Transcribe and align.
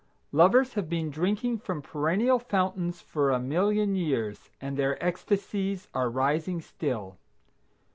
Lovers 0.31 0.73
have 0.73 0.89
been 0.89 1.11
drinking 1.11 1.59
from 1.59 1.83
perennial 1.83 2.39
fountains 2.39 3.01
for 3.03 3.29
a 3.29 3.39
million 3.39 3.93
years, 3.93 4.49
and 4.59 4.75
their 4.75 4.97
ecstacies 5.05 5.87
are 5.93 6.09
rising 6.09 6.59
still. 6.59 7.19